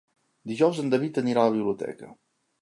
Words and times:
Dijous 0.51 0.79
en 0.83 0.89
David 0.93 1.19
anirà 1.23 1.45
a 1.45 1.51
la 1.53 1.55
biblioteca. 1.59 2.11